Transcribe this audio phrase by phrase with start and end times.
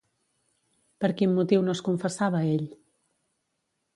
[1.03, 2.65] Per quin motiu no es confessava ell?